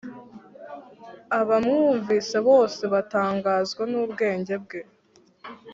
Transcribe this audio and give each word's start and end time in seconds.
Abamwumvise 1.39 2.37
bose 2.47 2.83
batangazwa 2.93 3.83
n’ 3.91 3.93
ubwenge 4.03 4.55
bwe 4.63 4.79